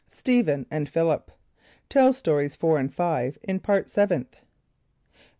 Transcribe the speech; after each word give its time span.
Stephen 0.07 0.65
and 0.71 0.89
Philip. 0.89 1.29
(Tell 1.87 2.11
Stories 2.11 2.55
4 2.55 2.79
and 2.79 2.91
5 2.91 3.37
in 3.43 3.59
Part 3.59 3.87
Seventh.) 3.87 4.37